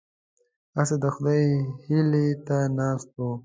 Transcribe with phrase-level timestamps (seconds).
[0.75, 1.43] هسې د خدای
[1.85, 3.31] هیلې ته ناست وو.